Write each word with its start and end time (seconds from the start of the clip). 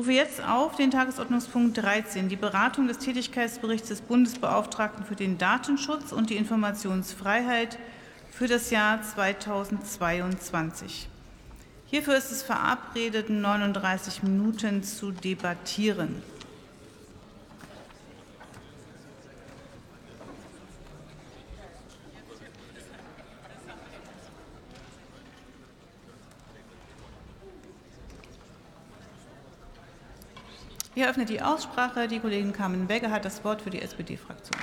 rufe 0.00 0.12
jetzt 0.12 0.42
auf 0.42 0.76
den 0.76 0.90
Tagesordnungspunkt 0.90 1.76
13, 1.76 2.30
die 2.30 2.36
Beratung 2.36 2.88
des 2.88 2.96
Tätigkeitsberichts 2.96 3.90
des 3.90 4.00
Bundesbeauftragten 4.00 5.04
für 5.04 5.14
den 5.14 5.36
Datenschutz 5.36 6.12
und 6.12 6.30
die 6.30 6.38
Informationsfreiheit 6.38 7.76
für 8.30 8.46
das 8.46 8.70
Jahr 8.70 9.02
2022. 9.02 11.06
Hierfür 11.84 12.16
ist 12.16 12.32
es 12.32 12.42
verabredet, 12.42 13.28
39 13.28 14.22
Minuten 14.22 14.82
zu 14.82 15.10
debattieren. 15.10 16.22
Ich 30.94 31.02
eröffne 31.02 31.24
die 31.24 31.40
Aussprache. 31.40 32.08
Die 32.08 32.18
Kollegin 32.18 32.52
Carmen 32.52 32.88
Begge 32.88 33.10
hat 33.10 33.24
das 33.24 33.44
Wort 33.44 33.62
für 33.62 33.70
die 33.70 33.80
SPD-Fraktion. 33.80 34.58